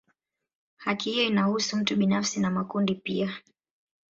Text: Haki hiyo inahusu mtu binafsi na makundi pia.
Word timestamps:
Haki 0.77 1.11
hiyo 1.11 1.23
inahusu 1.23 1.77
mtu 1.77 1.95
binafsi 1.95 2.39
na 2.39 2.51
makundi 2.51 2.95
pia. 2.95 3.39